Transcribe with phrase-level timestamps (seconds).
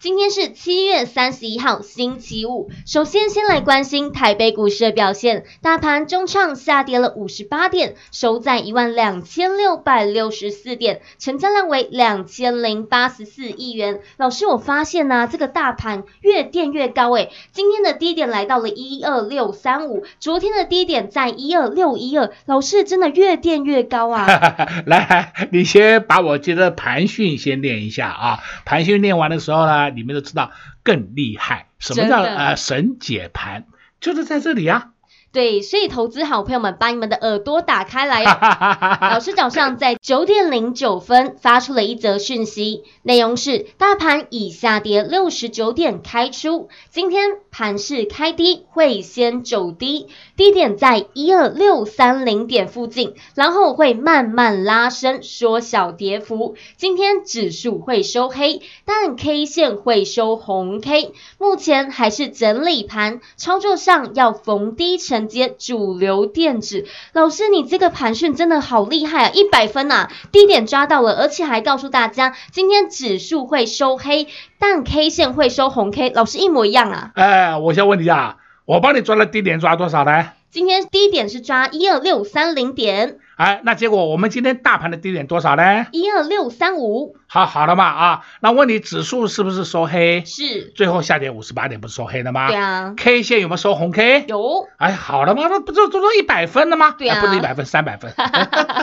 [0.00, 2.70] 今天是七月三十一号，星期五。
[2.86, 5.44] 首先，先来关心台北股市的表现。
[5.60, 13.98] 大盘中场下跌了五十八点，收在一万两千六百六十四点，成交量为两千零八十四亿元。
[14.18, 17.32] 老师，我发现呢、这个大盘越垫越高诶。
[17.50, 22.30] 今天的低点来到了一二六三五，昨天的低点在一二六一二。
[22.46, 24.28] 老师，真的越垫越高啊！
[24.86, 28.38] 来，你先把我接着盘讯先练一下啊。
[28.64, 29.87] 盘讯练完的时候呢？
[29.90, 33.66] 你们都知道更厉害，什么叫呃神解盘？
[34.00, 34.92] 就是在这里啊。
[35.30, 38.98] 对，所以投资好朋友们，把你们的耳朵打开来哦。
[39.12, 56.56] 老师早上在九点零九分发出了一则讯息，内容是：大盘已下跌六十九点开出，今天盘势开低，会先走低，低点在一二六三零点附近，然后会慢慢拉升，缩小跌幅。
[56.78, 65.17] 今天指数会收黑，但 K 线会收红 K，目前还是整理盘，操作上要逢低承。
[65.18, 70.08] 承接主流电子，老师，你这个盘讯真的好厉害啊，一百分呐！
[70.30, 74.28] 低点抓到了，而且还告诉大家，今天指数会收黑，
[74.60, 77.10] 但 K 线会收红 K，老师一模一样啊！
[77.16, 80.37] 哎，我先问你啊，我帮你抓了低点抓多少呢？
[80.50, 83.18] 今天低点是抓一二六三零点。
[83.36, 85.86] 哎，那结果我们今天大盘的低点多少呢？
[85.92, 87.16] 一二六三五。
[87.26, 90.24] 好，好了嘛啊，那问你指数是不是收黑？
[90.24, 90.72] 是。
[90.74, 92.48] 最后下跌五十八点，不是收黑的吗？
[92.48, 92.94] 对啊。
[92.96, 94.24] K 线有没有收红 K？
[94.26, 94.66] 有。
[94.78, 96.92] 哎，好了嘛，那不就都都一百分了吗？
[96.92, 97.20] 对啊。
[97.20, 98.14] 不是一百分，三百分。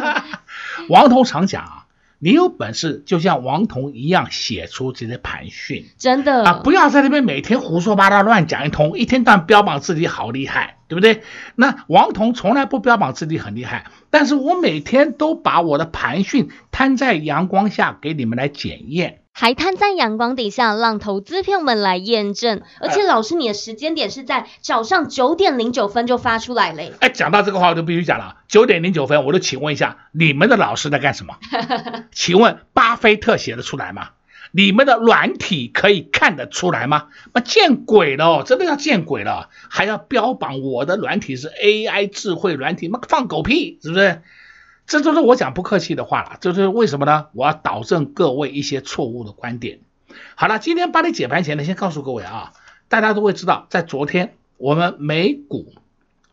[0.90, 1.86] 王彤常讲啊，
[2.20, 10.75] 你有本事就像王彤一样写出这些盘讯，真的啊，不要在那边每天胡说八道乱讲一通，一天到晚标榜自己好厉害。
[10.88, 11.24] 对不对？
[11.56, 22.62] 那王彤从来不标榜自己很厉害，但是我每天都把我的盘讯摊在阳光下给你们来检验，还摊在阳光底下让投资朋友们来验证。
[22.80, 26.94] 而且老师，你的时间点是在早上九点零九分就发出来嘞。
[27.00, 31.36] 哎，讲到这个话我就必须讲了，九点零九分，我就请问一下，你们的老师在干什么？
[32.12, 34.10] 请问巴菲特写得出来吗？
[34.56, 37.10] 你们的软体可以看得出来吗？
[37.34, 44.22] 那见鬼了，真的要见鬼了，还要标榜我的软体是 AI 智慧软体，那放狗屁，是不是？
[44.88, 47.28] 这都是我讲不客气的话了，这就是为什么呢？
[47.34, 49.82] 我要导正各位一些错误的观点。
[50.36, 52.54] 好了，今天帮你解盘前呢，先告诉各位啊，
[52.88, 55.74] 大家都会知道，在昨天我们美股。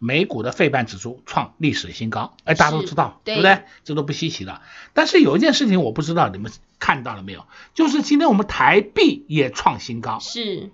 [0.05, 3.63] 美股的费半指数创历史新高，哎，大家都知道，对，对不对？
[3.85, 4.61] 这都不稀奇了。
[4.95, 10.71] 但是有一件事情我不知道你们看到了没有，就是今天我们台币也创新高，是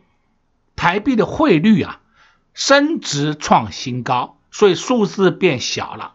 [0.77, 2.00] 台币的汇率啊
[2.55, 6.15] 升值创新高，所以数字变小了。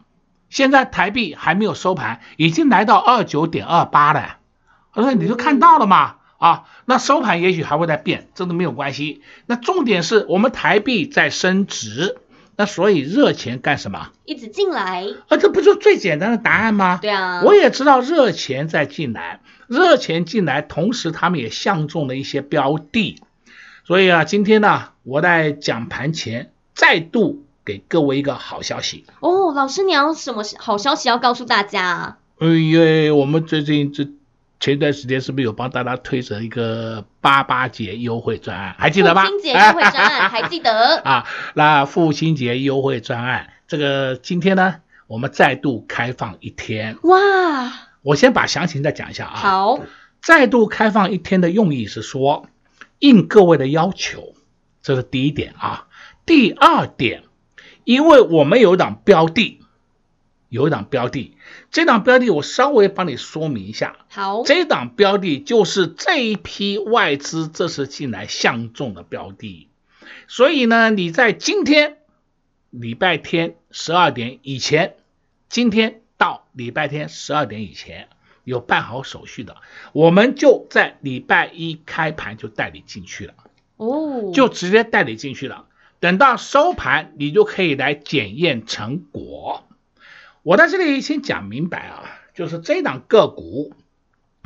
[0.50, 4.38] 现在台币还没有收盘，已经来到二九点二八了。
[4.94, 9.22] 我说你就看到了嘛，啊，那收盘也许还会再变，这都没有关系。
[9.46, 12.18] 那重点是我们台币在升值。
[12.56, 14.10] 那所以热钱干什么？
[14.26, 17.00] 一直进来啊，这不就最简单的答案吗？
[17.02, 23.22] 对啊，我也知道热钱在进来，热钱进来，同时他们也相中了一些标的，
[23.86, 32.18] 所以啊，今天呢，我在讲盘前再度给各位一个好消息哦，老师，你要什么好消息要告诉大家啊？
[32.40, 34.08] 因为我们最近这。
[34.64, 38.74] 前段时间是不是有帮大家推着一个八八节优惠专案？
[38.80, 39.26] 还记得吗？
[39.26, 41.28] 父亲节优惠专案还记得 啊？
[41.54, 44.76] 那父亲节优惠专案，这个今天呢，
[45.08, 46.96] 我们再度开放一天。
[47.04, 47.74] 哇！
[48.04, 49.36] 我先把详情再讲一下啊。
[49.36, 49.80] 好，
[50.22, 52.48] 再度开放一天的用意是说，
[53.00, 54.34] 应各位的要求，
[54.82, 55.88] 这是第一点啊。
[56.26, 57.24] 第二点，
[57.84, 59.60] 因为我们有一档标的。
[60.54, 61.36] 有一档标的，
[61.72, 63.96] 这档标的我稍微帮你说明一下。
[64.10, 69.68] 好，这档标的就是这一批外资这次进来相中的标的，
[70.28, 71.98] 所以呢，你在今天
[72.70, 74.96] 礼拜天十二点以前，
[75.50, 78.08] 今天到礼拜天十二点以前
[78.44, 79.58] 有办好手续的，
[79.92, 83.34] 我们就在礼拜一开盘就带你进去了。
[83.78, 85.66] 哦，就直接带你进去了。
[86.00, 89.64] 等到收盘，你就可以来检验成果。
[90.44, 92.04] 我在这里先讲明白啊，
[92.34, 93.74] 就是这档个股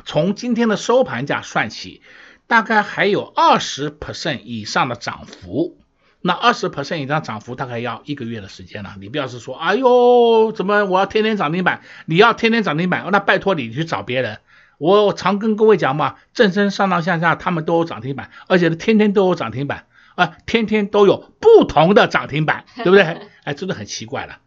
[0.04, 2.02] 从今天的收盘价算起，
[2.46, 5.76] 大概还有二十 percent 以上的涨幅。
[6.20, 8.94] 那二十 percent 以上涨幅大概要一个月的时间了。
[9.00, 11.82] 你不要是说，哎呦，怎么我要天天涨停板？
[12.06, 14.38] 你要天天涨停板，那拜托你去找别人。
[14.78, 23.02] 我常跟各位讲嘛，正声上上下下他们都有涨停板，而且天天都有涨停板啊，天天都有不同的涨停板，对不对？
[23.42, 24.38] 哎，真的很奇怪了。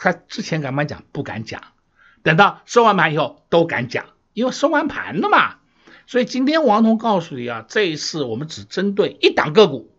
[0.00, 1.02] 他之前敢不敢讲？
[1.12, 1.62] 不敢讲。
[2.22, 5.56] 等到收完盘以后都敢讲，因为收完盘了嘛。
[6.06, 9.90] 所以今天王彤告诉你啊，这一次我们只针对一档个股。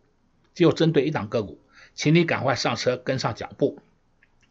[0.56, 1.62] 就针对一档个股，
[1.94, 3.80] 请你赶快上车跟上脚步。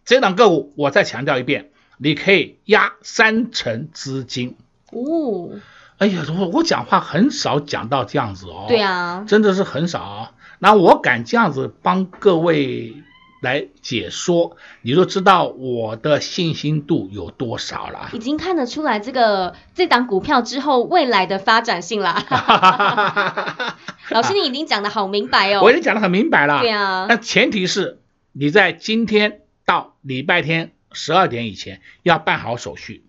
[0.07, 4.57] 这档个股我再强调一遍，你可以压三成资金。
[4.91, 5.51] 哦，
[5.99, 8.65] 哎呀，我我讲话很少讲到这样子哦。
[8.69, 10.33] 对啊，真的是很少。
[10.61, 13.03] 那我敢这样子帮各位。
[13.41, 18.11] 来解说，你就知道我的信心度有多少了。
[18.13, 22.25] 已经看得出来这个这档股票之后未来的发展性了。
[24.11, 25.61] 老师，你已经讲的好明白哦。
[25.63, 26.61] 我已经讲的很明白了。
[26.61, 27.07] 对啊。
[27.09, 28.01] 那前提是
[28.33, 33.05] 你在今天到礼拜天十二点以前要办好手续。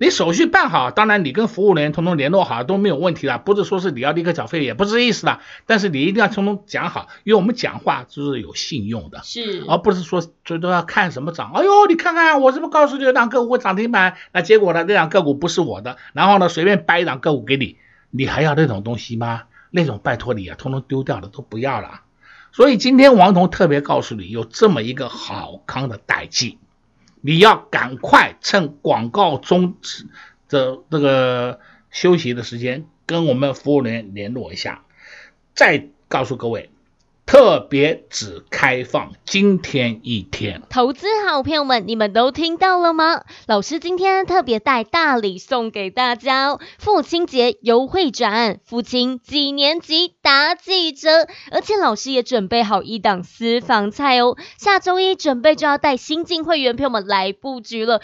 [0.00, 5.40] 你手续办好，当然你跟服务人员通通联络好都没有问题了，不是说是你要立刻缴费，也不是这意思的。
[5.66, 11.50] 但是你一定要通通讲好，因为我们讲话就是有信用的，是，而不是说最多要看什么涨。
[11.52, 14.16] 哎呦，你看看我是不是告诉你有档个股会涨停板？
[14.32, 17.76] 那结果呢，那档个股不是我的，然后呢，随便掰一档个股给你，
[18.10, 19.42] 你还要那种东西吗？
[19.70, 22.02] 那种拜托你啊，通通丢掉了都不要了。
[22.52, 26.54] 所以今天王彤特别告诉你，有这么一个好康的代志。
[27.20, 30.06] 你要赶快趁广告中止
[30.48, 31.60] 的这个
[31.90, 34.84] 休息的时间，跟我们服务人员联络一下，
[35.54, 36.70] 再告诉各位。
[37.28, 43.22] 特别只开放今天一天，投资好朋友们，你们都听到了吗？
[43.46, 58.00] 老师今天特别带大礼送给大家哦，父亲节优惠转，父亲几年级打几折，而且老师也准备好一档私房菜哦，下周一准备就要带新进会员朋友们来布局了。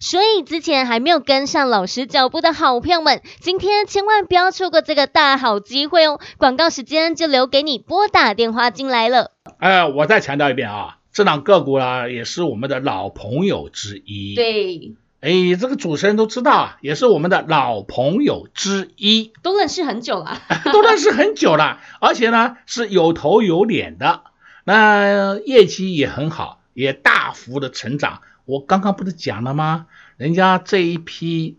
[0.00, 6.20] 所以之前还没有跟上老师脚步的好朋友们，今天千万不要错过这个大好机会哦！
[6.36, 9.32] 广告时间就留给你拨打电话进来了。
[9.58, 14.36] 哎，我再强调一遍啊，这档个股啊也是我们的老朋友之一。
[14.36, 20.40] 对，哎，这个主持人都知道啊，也是我们的老朋友之一，都认识很久了，
[20.72, 24.22] 都认识很久了，而且呢是有头有脸的，
[24.62, 28.20] 那业绩也很好，也大幅的成长。
[28.48, 29.88] 我刚刚不是讲了吗？
[30.16, 31.58] 人家这一批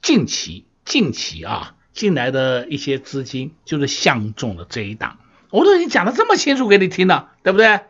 [0.00, 5.18] 近期近期啊进来的一些资金，就是相中了这一档。
[5.50, 7.80] 我都已经讲的这么清楚给你听了，对不对？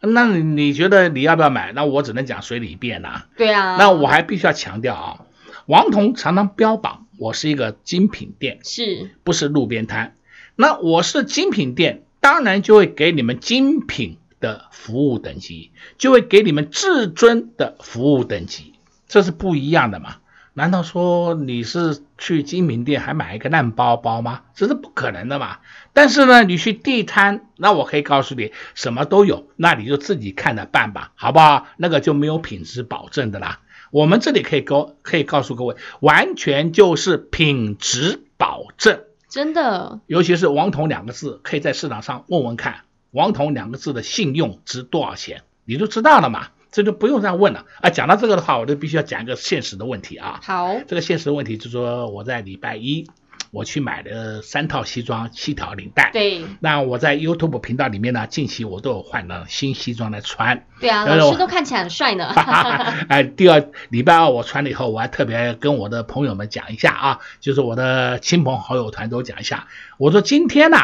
[0.00, 1.70] 那你觉得你要不要买？
[1.74, 3.26] 那我只能讲随你便呐。
[3.36, 3.76] 对啊。
[3.76, 5.20] 那我还必须要强调啊，
[5.66, 10.16] 王彤常常标榜我是一个精品店，是不是路边摊？
[10.56, 14.18] 那我是精品店，当然就会给你们精品。
[14.40, 18.74] 的服务等级就会给你们至尊的服务等级，
[19.08, 20.16] 这是不一样的嘛？
[20.54, 24.42] 难道说你是去精品店还买一个烂包包吗？
[24.54, 25.58] 这是不可能的嘛。
[25.92, 31.66] 但是呢，你去地摊，那我可以告诉你，什么都有，那你就自己看着办吧，好不好？
[31.76, 33.60] 那个就没有品质保证的啦。
[33.90, 40.00] 我们这里可以告可以告诉各位，完全就是品质保证，真的。
[40.06, 42.85] 尤其是“王彤”两个字，可以在市场上问问看。
[43.16, 45.42] 王彤两个字的信用值多少钱？
[45.64, 47.88] 你就知道了嘛，这就不用再问了啊。
[47.88, 50.38] 讲到这个的话，我就必须要讲一个现实的问题啊。
[50.44, 53.08] 好，这个现实的问题就是说，我在礼拜一
[53.52, 56.10] 我去买了三套西装，七条领带。
[56.12, 56.44] 对。
[56.60, 60.66] 那我在 YouTube 频道里面呢，近期我都有换了新西装来穿。
[60.78, 62.28] 对啊，老师都看起来很帅呢。
[63.08, 69.68] 哎，第二礼拜二我穿了以后，我还特别跟我的朋友们讲一下啊，就是我的亲朋好友团都讲一下。
[69.96, 70.76] 我说今天呢，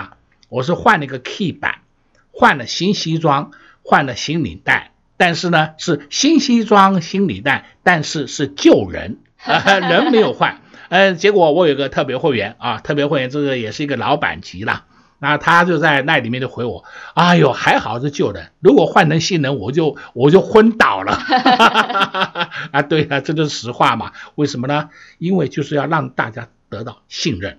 [0.48, 1.82] 我是换了一个 key 版。
[2.32, 10.60] 换了新西装，换了新领带，但是呢是新西装新领带，但是是旧人， 呃， 人没有换。
[10.88, 14.84] 呃，结果我有个特别会员啊，特别会员这个也是一个老板级了，
[15.18, 16.84] 那他就在那里面就回我，
[17.14, 21.12] 哎呦，还好是旧人，如果换成新人，我就我就昏倒了。
[22.72, 24.12] 啊，对啊，这就是实话嘛。
[24.34, 24.90] 为什么呢？
[25.18, 27.58] 因为就是要让大家得到信任。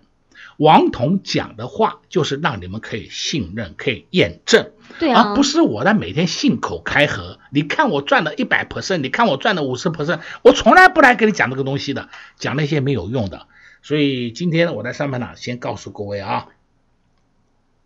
[0.57, 7.39] 王彤讲的话就是让你们可以信任，可以验证，对啊，而不是我在每天信口开河。
[7.51, 13.47] 你看我赚了一百 percent，你看我赚了五十 percent，我从来不来跟你讲这个东西的，讲那些没有用的。
[13.81, 16.47] 所以今天我在上面呢，先告诉各位啊，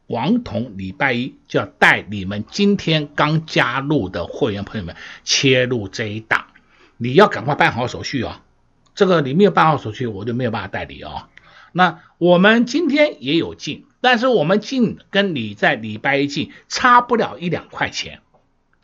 [0.06, 6.48] 王彤礼拜一就要带你们今天刚加入的会员朋友们切入这一档，
[6.98, 8.44] 你要赶快办好手续啊。
[8.94, 11.28] 这个你没有办好手续，我就没有办法带你哦。
[11.78, 18.20] 那我们今天也有进，但是我们进跟你在礼拜一进差不了一两块钱。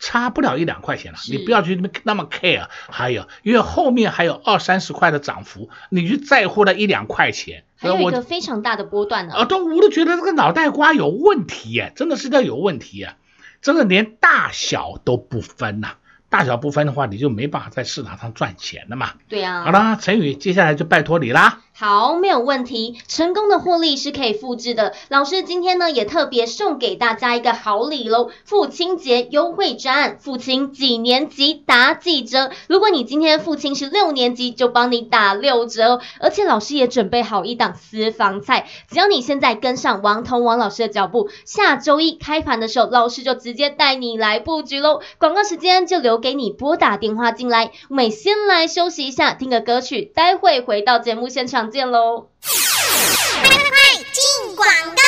[0.00, 2.66] 差不了一两块钱了，你不要去那么 care。
[2.90, 9.34] 还有，因为后面还有二三十块的涨幅，你去在乎那一两块钱，还有一个非常大的波段呢。
[9.34, 13.16] 啊，都我都觉得这个脑袋瓜有问题耶，真的是叫有问题啊，
[13.62, 15.94] 真的连大小都不分呐。
[16.28, 19.12] 大小不分的话，你就没办法在市场上赚钱了嘛。
[19.28, 19.64] 对呀、啊。
[19.64, 21.60] 好了，陈宇，接下来就拜托你啦。
[21.76, 23.00] 好，没有问题。
[23.08, 24.94] 成功的获利是可以复制的。
[25.08, 32.52] 老师今天呢也特别送给大家一个好礼喽，父亲节优惠专案，父亲几年级打几折？
[32.68, 36.00] 如果你今天父亲是六年级，就帮你打六折哦。
[36.20, 45.00] 而且老师也准备好一档私房菜，只要你现在跟上王彤王老师的脚步，下周一开盘的时候，老师就直接带你来布局喽。
[45.18, 47.72] 广告时间就留给你拨打电话进来。
[47.88, 51.63] 我们先来休息一下，听个歌曲，待会回到节目现场。
[51.70, 52.28] 见喽！
[52.40, 55.02] 快快快，进广告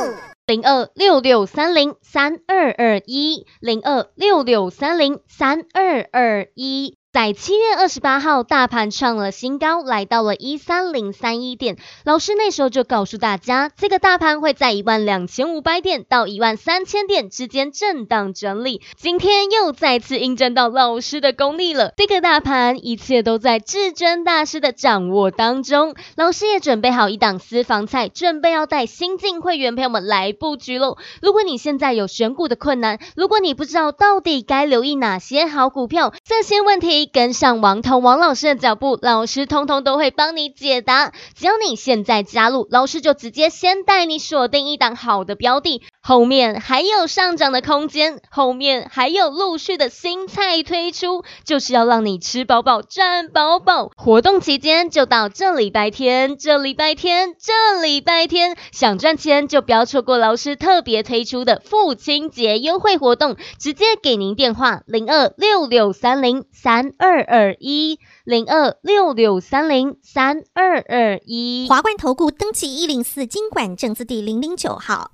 [0.00, 0.14] 喽！
[0.46, 6.96] 零二六六三零三二二一，零二六六三零三二二一。
[7.18, 11.76] 在七月二十八号，大盘创了新高，来到了一三零三一点。
[12.04, 18.82] 老师那时候就告诉大家，这个大盘会在一万两千五百点到一万三千点之间震荡整理。
[18.96, 21.92] 今天又再次印证到老师的功力了。
[21.96, 25.96] 这个大盘一切都在至尊大师的掌握当中。
[26.14, 30.96] 老师也准备好一档私房菜，准备要带新进会员朋友们来布局喽。
[31.20, 37.07] 如果你现在有选股的困难，如果你不知道到底该留意哪些好股票，这些问题。
[37.08, 41.12] 跟上王彤王老师的脚步，老师通通都会帮你解答。
[41.34, 53.90] 只要你现在加入，老师就直接先带你锁定一档好的标的，后面还有上涨的空间，后面还有陆续的新菜推出，就是要让你吃饱饱赚饱饱。
[53.96, 66.87] 活动期间就到这礼拜天，这礼拜天，这礼拜天，想赚钱就不要错过老师特别推出的父亲节优惠活动，直接给您电话零二六六三零三。
[66.98, 75.10] 二二一零二六六三零三二二一，华冠投顾登记一零四金管证字第零零九号，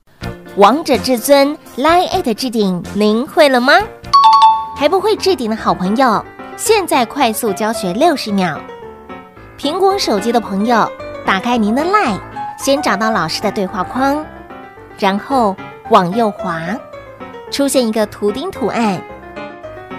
[0.57, 3.75] 王者至尊 Line@ at 置顶，您会了吗？
[4.77, 6.25] 还不会置顶的好朋友，
[6.57, 8.61] 现在快速教学六十秒。
[9.59, 10.91] 苹果手机的朋友，
[11.25, 12.21] 打开您的 Line，
[12.59, 14.25] 先找到老师的对话框，
[14.99, 15.57] 然后
[15.91, 16.77] 往右滑，
[17.51, 19.01] 出现一个图钉图案。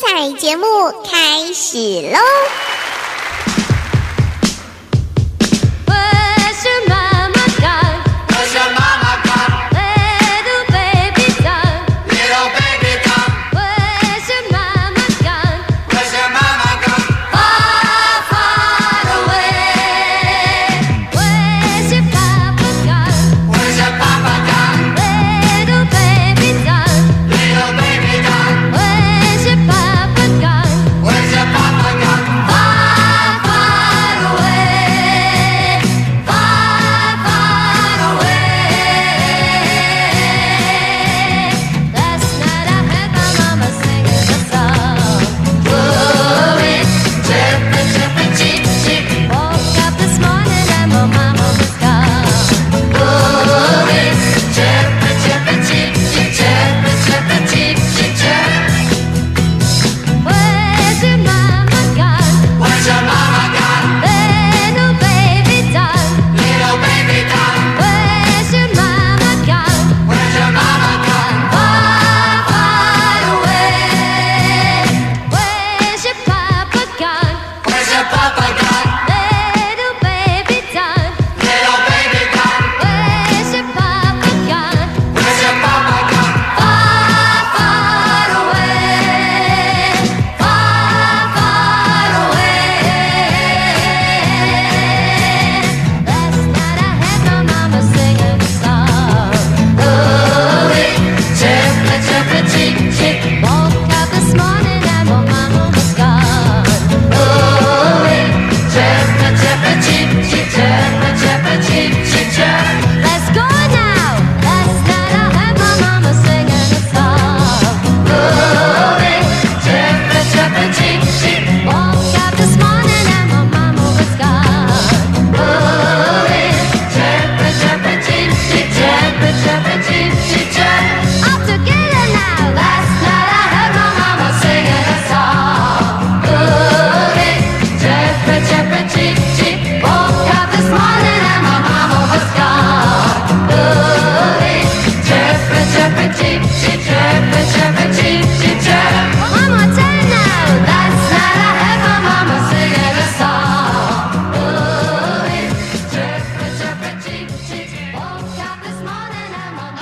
[0.00, 0.64] 彩节目
[1.02, 2.67] 开始喽！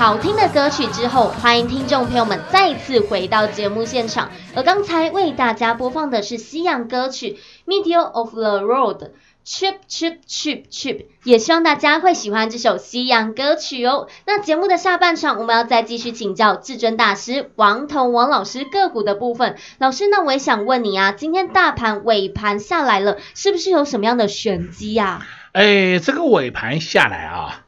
[0.07, 4.31] 好听的歌曲之后，欢迎听众朋友们再次回到节目现场。
[4.55, 8.99] 而刚才为大家播放的是西洋歌曲《Middle of the Road》
[9.45, 14.07] ，Chip Chip Chip Chip，也希望大家会喜欢这首西洋歌曲哦。
[14.27, 19.57] 那节目的下半场，我们要再继续请教至尊大师王彤王老师个股的部分。
[19.79, 25.27] 老师，那我也想问你啊，今天大盘尾盘下来了，是不是有什么样的玄机呀？
[25.51, 27.65] 哎，这个尾盘下来啊。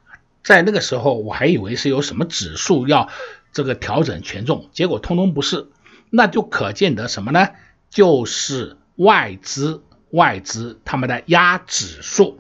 [0.49, 3.11] 在那个时候，我还以为是有什么指数要
[3.52, 5.67] 这个调整权重，结果通通不是，
[6.09, 7.50] 那就可见得什么呢？
[7.90, 12.38] 就是外资外资他们的压指数，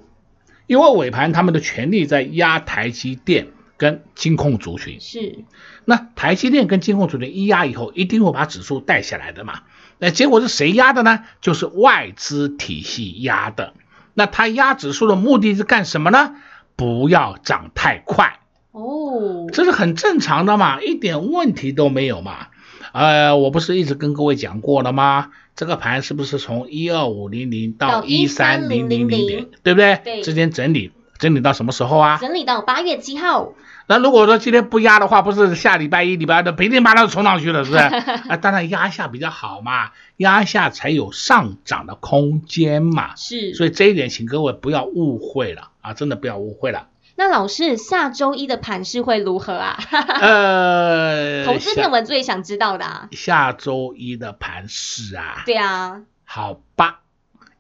[0.66, 5.40] 因为尾盘他们的权力在压台积电跟金控族群，是，
[5.84, 9.64] 那台积电跟金控族群一压以后，一定会把指数带下来的嘛。
[9.98, 11.24] 那结果是谁压的呢？
[11.42, 13.74] 就是外资体系压的。
[14.14, 16.36] 那他压指数的目的是干什么呢？
[16.78, 18.38] 不要涨太快
[18.70, 22.46] 哦，这是很正常的嘛，一点问题都没有嘛。
[22.92, 25.30] 呃，我不是一直跟各位讲过了吗？
[25.56, 30.00] 这个盘是不是从一二五零零到一三零零零，对不对？
[30.04, 32.18] 对，之间整理整理到什么时候啊？
[32.20, 33.54] 整理到八月七号。
[33.88, 37.82] 那如果说今天不压的话，不是下礼拜一、礼拜二的噼里啪啦冲上去了，是不是？
[38.30, 43.16] 啊，当然压一下比较好嘛，压一下才有上涨的空间嘛。
[43.16, 46.88] 是，所以这一点请各位不要误会了啊，真的不要误会了。
[47.16, 49.78] 那老师，下周一的盘势会如何啊？
[50.20, 53.08] 呃， 投资朋友最想知道的啊。
[53.12, 55.42] 下周一的盘势啊？
[55.46, 56.02] 对啊。
[56.24, 57.00] 好吧，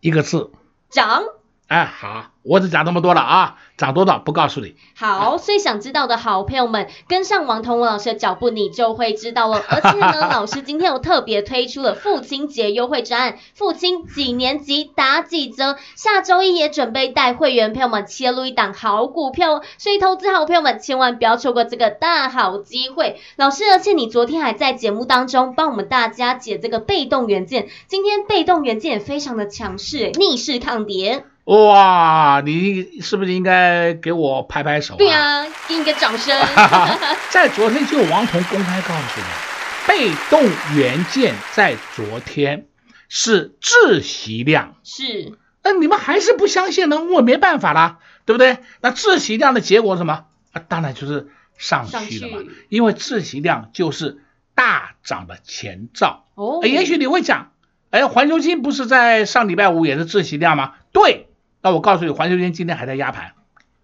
[0.00, 0.50] 一个字。
[0.90, 1.24] 涨。
[1.68, 3.56] 哎，好，我只讲这么多了啊。
[3.76, 4.74] 涨多少不告诉你。
[4.96, 9.62] 好，所以想知道的好朋友们，跟上王彤文老师的脚步，你就会知道了。
[9.68, 15.76] 而且呢，老师今天有特别推出了父亲节优惠专案，父亲几年级打几折。
[15.94, 23.20] 下周一也准备带会员朋友们切入一档好股票，所以投资好朋友们千万不要错过这个大好机会。
[23.36, 31.26] 老师，而且你昨天还在节目当中帮我们大家解这个被动元件，今天被动元件也非常的强势，逆势抗跌。
[31.48, 34.98] 哇，你是不是应该给我拍拍手啊？
[34.98, 36.38] 对啊，给你个掌声。
[37.30, 40.42] 在昨天就王彤公开告诉你，被动
[40.76, 42.66] 元件在昨天
[43.08, 44.74] 是窒息量。
[44.84, 45.38] 是。
[45.62, 47.02] 那你们还是不相信呢？
[47.02, 48.58] 我没办法啦，对不对？
[48.82, 50.26] 那窒息量的结果是什么？
[50.52, 52.44] 啊，当然就是上去了嘛。
[52.68, 54.18] 因为窒息量就是
[54.54, 56.26] 大涨的前兆。
[56.34, 56.60] 哦。
[56.62, 57.52] 也许你会讲，
[57.88, 60.74] 哎，环球金不是在上礼拜五也是窒息量吗？
[60.92, 61.24] 对。
[61.60, 63.32] 那我告诉你，环球金今天还在压盘，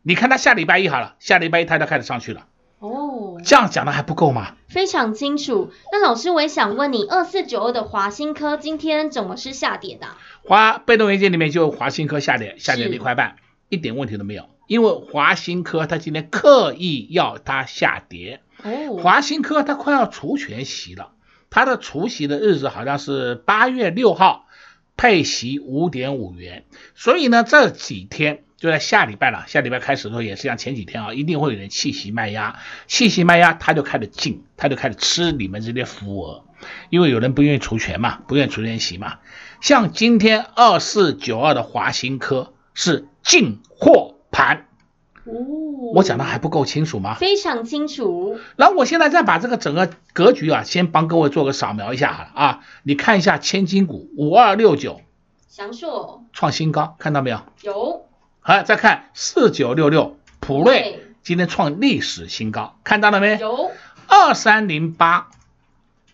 [0.03, 2.47] 你看它下礼拜一好了，下礼拜一它就开始上去了。
[2.79, 4.57] 哦，这样讲的还不够吗？
[4.69, 5.73] 非常清楚。
[5.91, 10.07] 那老师，我也想问你，二四九二的华新科今天怎么是下跌的？
[10.45, 13.37] 华被动元件里面就华新科下跌，下跌了一块半，
[13.71, 14.51] 一点问题都没有。
[14.67, 18.41] 因为华新科它今天刻意要它下跌。
[18.63, 21.13] 哦，华新科它快要除权息了，
[21.51, 24.47] 它的除息的日子好像是八月六号。
[24.97, 29.45] 配息五点五元，所以呢，这几天就在下礼拜了。
[29.49, 36.45] 下礼拜开始的时候也是像前几天啊，一定会有人弃息卖压，弃息卖压，他就开始进，他就开始吃你们这些浮额，
[36.91, 39.19] 因为有人不愿意除权嘛，不愿意除权息嘛。
[39.61, 44.69] 像今天二四九二的华新科是进货盘。
[45.27, 45.33] 哦，
[45.95, 47.15] 我讲的还不够清楚吗？
[47.15, 48.39] 非常清楚。
[48.57, 55.01] 然后我现在再把这个整个格局啊，先帮各位做个扫描一下好了啊，你看一下千金股五二六九，
[55.49, 57.41] 祥硕创新高，看到没有？
[57.63, 58.07] 有。
[58.41, 63.39] 好，再看四九六六普瑞，今天创历史新高，看到了没？
[63.39, 63.71] 有。
[64.07, 65.31] 二三零八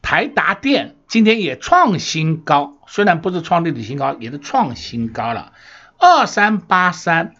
[0.02, 5.52] 台达电今天也创新高，虽然不是创历史新高，也是创新高了。
[5.98, 7.34] 二三八三。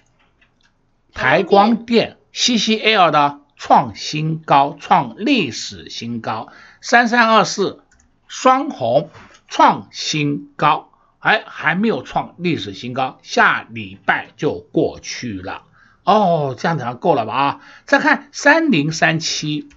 [1.12, 7.82] 台光电 CCL 的创新高，创历史新高，三三二四
[8.26, 9.10] 双红
[9.48, 15.64] 创新高，哎，还没有创历史新高，下礼拜就过去了。
[16.04, 17.34] 哦，这样子够了吧？
[17.34, 19.68] 啊，再看三零三七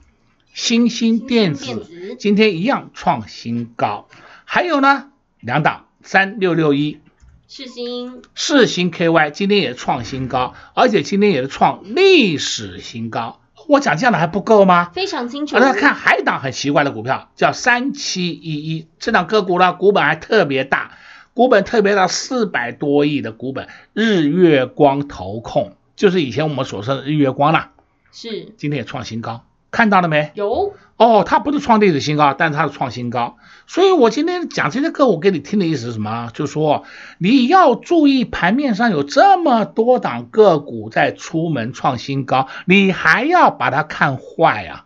[0.53, 4.07] 欣兴电子，今天一样创新高，
[4.45, 7.01] 还有呢，两档三六六一。
[7.47, 13.41] 世新，世新 KY 今天也创新高，而且今天也是创历史新高。
[13.67, 14.91] 我讲这样的还不够吗？
[14.93, 15.55] 非常清楚。
[15.55, 20.97] 大家看，还有一档很奇怪的股票，叫三七一一，这档个股呢，股本还特别大，
[21.33, 23.67] 股本特别大，四百多亿的股本。
[23.93, 27.71] 日月光投控，就是以前我们所说的日月光啦，
[28.11, 29.45] 是，今天也创新高。
[29.73, 30.31] 看到了没？
[30.35, 33.37] 有哦，它不是创历史新高，但是它是创新高。
[33.65, 36.29] 所以我今天讲这些课，我给你听的意思是什么？
[36.33, 36.83] 就是说
[37.17, 44.85] 你要注意盘面上有这么多档个股在出门创新高，你还要把它看坏啊？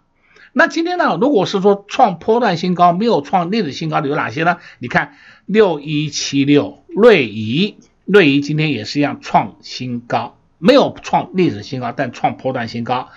[0.54, 4.58] 那今天呢，如果是说创波段新高，没有创历史新高的有哪些呢？
[4.80, 13.10] 你看六一七六瑞仪，瑞仪今天也是一样创新高，没有创历史新高，但创波段新高。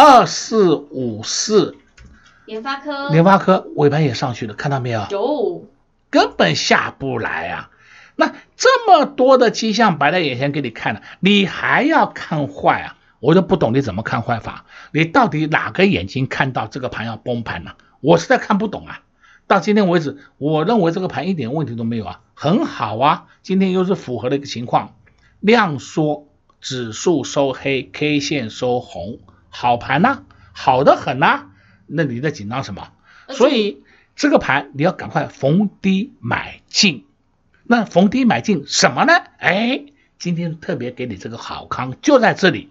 [0.00, 1.74] 二四五四
[2.44, 5.04] 联发科，联发科尾盘也上去了，看到没有？
[5.10, 5.66] 有，
[6.08, 7.70] 根本下不来啊！
[8.14, 12.96] 那这么多的迹象摆在眼前给你看了，你还要看坏啊？
[13.18, 14.66] 我就不懂你怎么看坏法？
[14.92, 17.72] 你到底哪个眼睛看到这个盘要崩盘呢？
[18.00, 19.02] 我实在看不懂啊！
[19.48, 23.26] 到今天为止，我认为这个盘一点问题都没有啊，很好啊！
[23.42, 24.94] 今天又是符合的一个情况，
[25.40, 26.28] 量缩，
[26.60, 31.46] 指数收黑，K 线收红，好盘呐，好的很呐！
[31.86, 32.92] 那你在紧张什么？
[33.28, 33.82] 所以
[34.16, 37.04] 这个盘你要赶快逢低买进。
[37.64, 39.12] 那逢低买进什么呢？
[39.38, 39.84] 哎，
[40.18, 42.70] 今天特别给你这个好康，就在这里，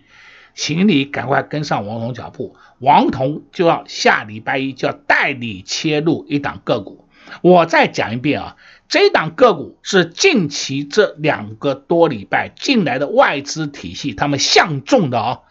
[0.55, 2.55] 请你赶快跟上王彤脚步。
[2.79, 7.07] 王彤就要下礼拜一就要带你切入一档个股。
[7.41, 8.55] 我再讲一遍啊，
[8.87, 15.43] 这档个股是近期这两个多礼拜进来的外资体系，他们相中的哦，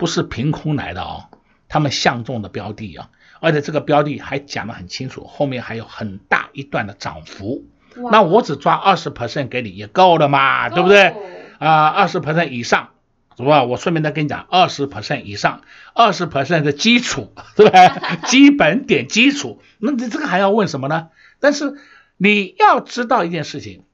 [0.00, 1.26] 不是凭空来的哦，
[1.68, 7.66] 他们相中的标的啊，而且这个标的还讲得很清楚，后面还有很大一段的涨幅。
[8.10, 11.14] 那我只抓二十 percent 给你也够了嘛，对不对？
[11.58, 12.90] 啊，二十 percent 以上，
[13.36, 13.64] 是吧？
[13.64, 15.60] 我顺便再跟你讲，二十 percent 以上，
[15.92, 17.90] 二十 percent 的基础，对不对？
[18.26, 21.08] 基本点基础，那你这个还要问什么呢？
[21.40, 21.74] 但是
[22.16, 23.84] 你要知道一件事情，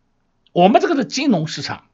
[0.53, 1.85] 我们这个是金融市场，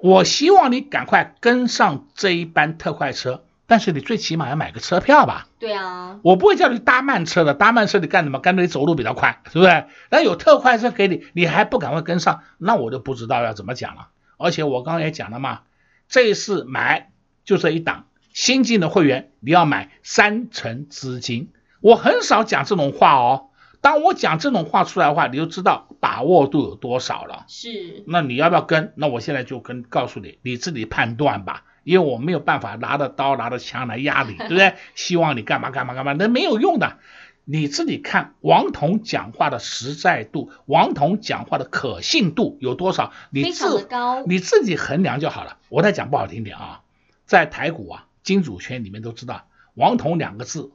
[0.00, 3.44] 我希望你赶快跟上这一班特快车。
[3.70, 5.46] 但是你最起码要买个车票吧？
[5.58, 8.38] 对啊，我不会叫你搭慢车的，搭慢车你干什么？
[8.38, 9.84] 干脆你走路比较快，是不是？
[10.10, 14.08] 那有特快车给你，你还不赶快跟上，那我就不知道要怎么讲了。
[14.38, 15.60] 而且我刚刚也讲了嘛，
[16.08, 17.10] 这一次买
[17.44, 21.50] 就这一档，新进的会员你要买三成资金。
[21.82, 23.47] 我很少讲这种话哦，
[23.80, 27.44] 当我讲这种话出来的话，你就知道把握度有多少了。
[27.48, 28.92] 是，那你要不要跟？
[28.96, 31.64] 那我现在就跟告诉你，你自己判断吧。
[31.84, 34.74] 因为我没有办法拿着刀拿着枪来压你，对不对？
[34.94, 36.98] 希望你干嘛干嘛干嘛，那没有用的。
[37.44, 43.12] 你自己看王彤讲话的实在度，王彤讲话的可信度有多少？
[43.30, 45.56] 你自高，你自己衡量就好了。
[45.70, 46.82] 我再讲不好听点啊，
[47.24, 50.72] 在台股啊金主圈里面都知道，王彤两个字，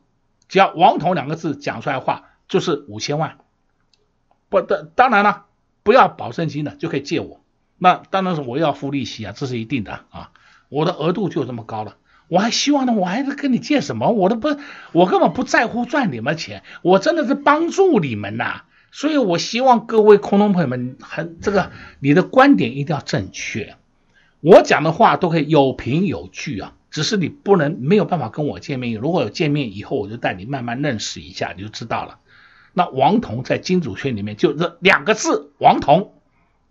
[0.47, 3.39] 只要王彤两个字讲出来话就是五千万。
[4.49, 5.45] 不的，当然了，
[5.81, 7.41] 不要保证金的就可以借我，
[7.79, 10.29] 那当然是我要付利息啊，这是一定的啊。
[10.69, 11.95] 我的额度就这么高了，
[12.27, 14.11] 我还希望呢，我还是跟你借什么？
[14.11, 14.55] 我都不，
[14.91, 18.65] 我根本不在乎赚你们钱，我真的是帮助你们呐。
[18.91, 23.75] 所以我希望各位空中朋友们，很这个你的观点一定要正确，
[24.41, 26.75] 我讲的话都可以有凭有据啊。
[26.91, 32.19] 只是你不能没有办法跟我见面，如果有见面以后，我就带你慢慢认识一下，你就知道了。
[32.73, 36.13] 那王彤在金主圈里面就这两个字，王彤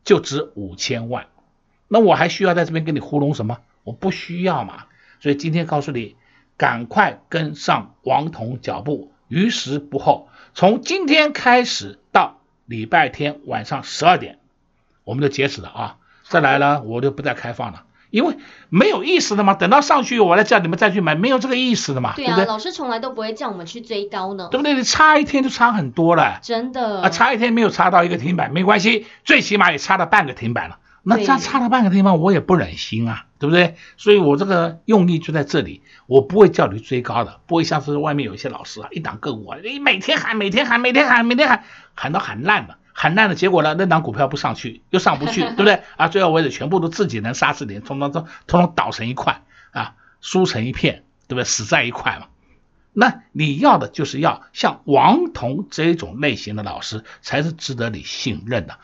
[0.04, 1.28] 就值五千万，
[1.88, 3.58] 那我还需要在这边跟你糊弄什么？
[3.84, 4.86] 我不需要嘛，
[5.20, 6.16] 所以今天告诉你，
[6.56, 10.28] 赶快跟上王彤脚步，于时不候。
[10.54, 14.38] 从今天开始到礼拜天晚上十二点，
[15.04, 15.98] 我们就截止了啊！
[16.28, 18.36] 再来了，我就不再开放了，因为
[18.68, 19.54] 没有意思的嘛。
[19.54, 22.12] 等到上去，我来叫你们再去买，没有这个意思的嘛。
[22.14, 24.74] 对啊，对对，老师从来都不会叫我们去追高呢，对不对？
[24.74, 30.78] 你差一天就差很多了，真的啊，差一天没有差到一个停板没关系，最起码也差了半个停板了。
[31.04, 33.74] 那差差了半个停板，我也不忍心啊，对不对？
[33.96, 45.82] 所以我这个用意就在这里，我不会叫你追高的，不会像是外面有一些老师啊，一档个股啊，你每天喊，每天喊，每天喊，每天喊，喊到喊烂了，喊烂的，结果呢，那档股票不上去，又上不去， 对不对？
[45.96, 51.44] 啊，最后为止全部都自己人杀自己人，通通都通通倒成一块啊，输成一片，对不对？
[51.44, 52.26] 死在一块嘛。
[52.92, 58.78] 那你要的就是要像王彤这种类型的老师，才是值得你信任的。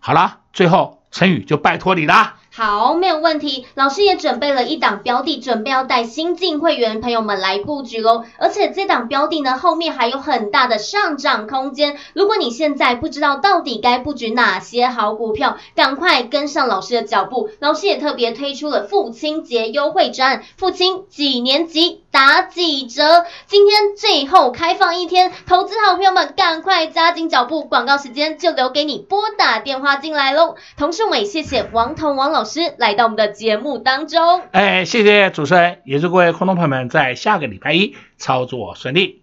[0.00, 1.00] 好了，最后。
[1.12, 2.36] 陈宇就拜托你了。
[2.54, 3.66] 好，没有问题。
[3.72, 8.24] 老师也准备了一档标的，准备要带新进会员朋友们来布局喽。
[8.36, 11.96] 而且这档标的呢，后面还有很大的上涨空间。
[12.12, 17.48] 如果你现在不知道到底该布局哪些好股票，赶快跟上老师的脚步。
[17.58, 23.24] 老师也特别推出了父亲节优惠专案，父亲几年级打几折。
[23.46, 27.64] 今天最后开放一天，投资好朋友们赶快加紧脚步。
[27.64, 30.56] 广告时间就留给你拨打电话进来喽。
[30.76, 32.41] 同时我们也谢谢王彤王老。
[32.42, 39.21] 老师来到我们的节目当中，哎，谢谢主持人，也祝各位观众朋友们在下个礼拜一操作顺利。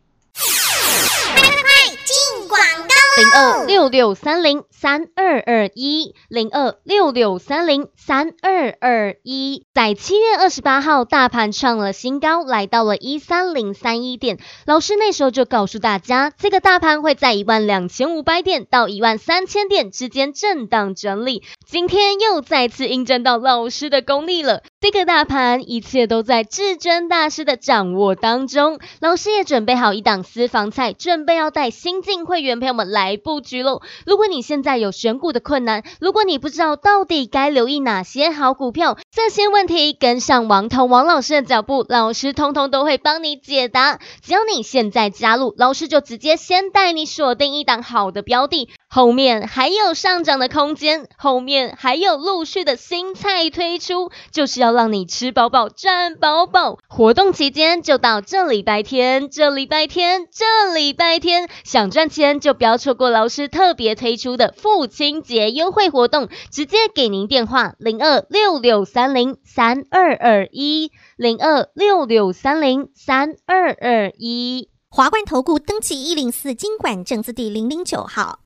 [3.19, 9.65] 零二六六三零三二二一，零二六六三零三二二一。
[9.73, 14.39] 在七月二十八号，大盘创了新高，来到了一三零三一点。
[14.65, 21.43] 老师那时候就告诉大家，这个大盘会在一万两千五百点到一万三千点之间震荡整理。
[21.65, 24.63] 今天又再次印证到老师的功力了。
[24.81, 28.79] 这个大盘一切都在至尊大师的掌握当中。
[29.01, 33.17] 老师也准备好一档私房菜，准备要带新进会员朋友们来。
[33.17, 33.81] 布局喽！
[34.05, 43.99] 如果你现在有选股的困难，如果你不知道到底该留意哪些好股票，这些问题跟上王彤王老师的脚步，老师通通都会帮你解答。
[44.21, 48.69] 只要你现在加入，老师就直接先带你锁定一档好的标的。
[48.87, 56.77] 后面还有上涨的空间，后面还有陆续的新菜推出，就是要让你吃饱饱、赚饱饱。
[56.87, 74.69] 活动期间就到这礼拜天，这礼拜天，这礼拜天，想赚钱就不要错过老师特别推出的父亲节优惠活动，直接给您电话零二六六三零三二二一零二六六三零三二二一。
[74.91, 78.39] 华冠投顾登记一零四经管证字第零零九号。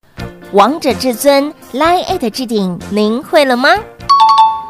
[0.52, 3.70] 王者至尊 Line@ 置顶，您会了吗？